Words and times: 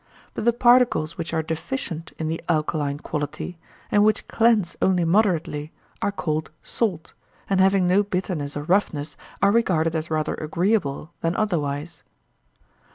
But 0.33 0.45
the 0.45 0.51
particles 0.53 1.15
which 1.15 1.31
are 1.31 1.43
deficient 1.43 2.11
in 2.17 2.25
the 2.27 2.41
alkaline 2.49 2.97
quality, 2.97 3.59
and 3.91 4.03
which 4.03 4.27
cleanse 4.27 4.75
only 4.81 5.05
moderately, 5.05 5.71
are 6.01 6.11
called 6.11 6.49
salt, 6.63 7.13
and 7.47 7.61
having 7.61 7.85
no 7.85 8.01
bitterness 8.01 8.57
or 8.57 8.63
roughness, 8.63 9.15
are 9.43 9.51
regarded 9.51 9.93
as 9.93 10.09
rather 10.09 10.33
agreeable 10.33 11.13
than 11.21 11.35
otherwise. 11.35 12.01